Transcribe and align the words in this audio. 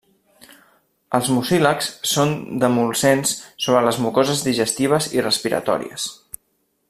Els 1.17 1.27
mucílags 1.33 1.89
són 2.13 2.33
demulcents 2.63 3.35
sobre 3.67 3.85
les 3.89 4.03
mucoses 4.07 4.43
digestives 4.49 5.13
i 5.19 5.27
respiratòries. 5.31 6.09